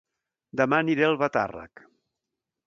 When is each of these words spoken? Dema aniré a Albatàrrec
Dema 0.61 0.79
aniré 0.83 1.05
a 1.09 1.11
Albatàrrec 1.11 1.85